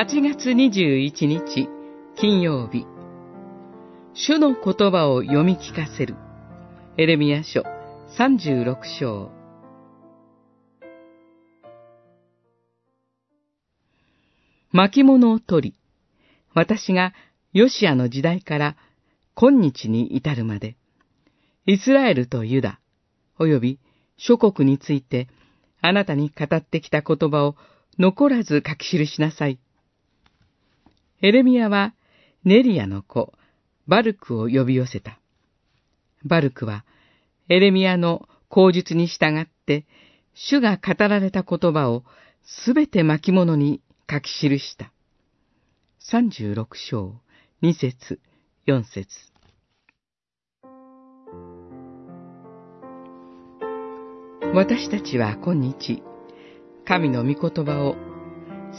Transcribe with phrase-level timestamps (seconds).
[0.00, 1.68] 8月21日
[2.14, 2.86] 金曜日。
[4.14, 6.14] 主の言葉を読み聞かせる。
[6.96, 7.64] エレミア書
[8.16, 9.32] 36章。
[14.70, 15.76] 巻物を取り、
[16.54, 17.12] 私が
[17.52, 18.76] ヨシアの時代から
[19.34, 20.76] 今日に至るまで、
[21.66, 22.78] イスラエルとユダ、
[23.40, 23.80] 及び
[24.16, 25.26] 諸国について、
[25.80, 27.56] あなたに語ってきた言葉を
[27.98, 29.58] 残らず書き記しなさい。
[31.20, 31.94] エレミアは
[32.44, 33.32] ネリアの子、
[33.88, 35.18] バルクを呼び寄せた。
[36.24, 36.84] バルクは、
[37.48, 39.84] エレミアの口述に従って、
[40.34, 42.04] 主が語られた言葉を
[42.44, 44.92] すべて巻物に書き記した。
[45.98, 47.14] 三十六章、
[47.62, 48.20] 二節、
[48.64, 49.08] 四節。
[54.54, 56.02] 私たちは今日、
[56.86, 57.96] 神の御言葉を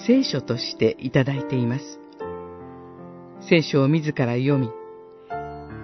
[0.07, 1.99] 聖書としていただいています。
[3.47, 4.69] 聖書を自ら読み、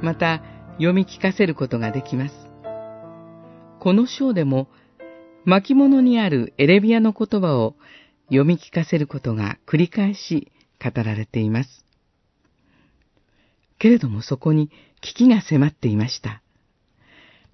[0.01, 2.33] また読み聞かせることができます。
[3.79, 4.67] この章でも、
[5.45, 7.75] 巻物にあるエレビアの言葉を
[8.27, 10.51] 読み聞かせることが繰り返し
[10.83, 11.85] 語られています。
[13.77, 16.41] けれどもそこに危機が迫っていました。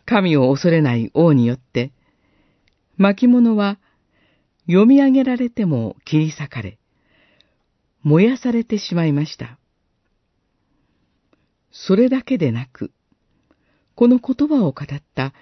[0.05, 1.91] 神を恐れない王によって、
[2.97, 3.77] 巻物は
[4.67, 6.79] 読み上げられても切り裂かれ、
[8.03, 9.57] 燃やされてしまいました。
[11.91, 12.93] それだけでなく、
[13.95, 15.33] この言葉を語った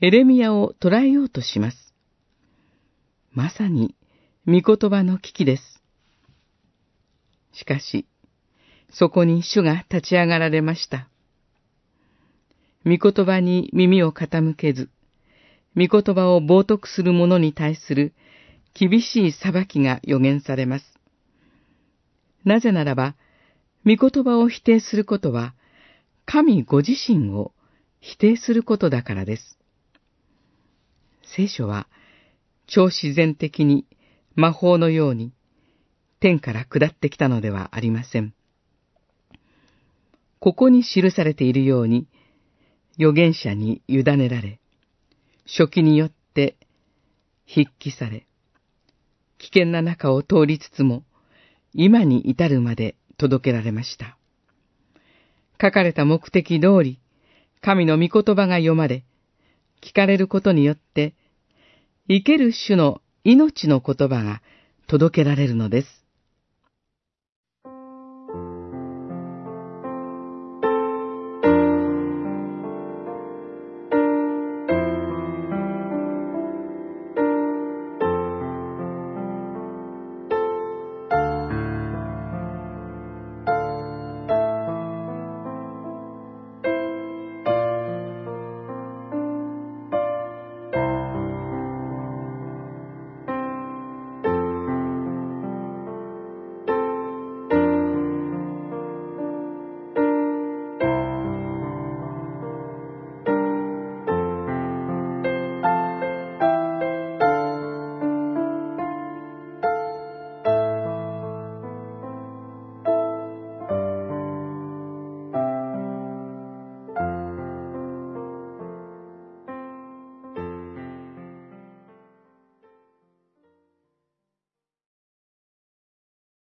[0.00, 1.94] エレミアを捉えようとします。
[3.30, 3.94] まさに
[4.48, 5.80] 御言葉の危機です。
[7.52, 8.04] しかし、
[8.90, 11.08] そこに主が立ち上がられました。
[12.84, 14.90] 御言葉に耳を傾けず、
[15.76, 18.12] 御言葉を冒涜する者に対する
[18.74, 20.98] 厳しい裁きが予言されます。
[22.44, 23.14] なぜならば、
[23.84, 25.54] 御言葉を否定することは、
[26.26, 27.52] 神ご自身を
[28.00, 29.58] 否定することだからです。
[31.22, 31.88] 聖書は、
[32.66, 33.86] 超自然的に
[34.34, 35.32] 魔法のように
[36.18, 38.34] 天から下ってきたのではありません。
[40.40, 42.08] ここに記されているように、
[42.98, 44.58] 預言者に委ねられ、
[45.46, 46.56] 初期によって
[47.46, 48.26] 筆記され、
[49.38, 51.04] 危険な中を通りつつも、
[51.72, 54.18] 今に至るまで届けられました。
[55.60, 57.00] 書かれた目的通り、
[57.60, 59.04] 神の御言葉が読まれ、
[59.82, 61.14] 聞かれることによって、
[62.08, 64.42] 生ける種の命の言葉が
[64.86, 66.05] 届けられるのです。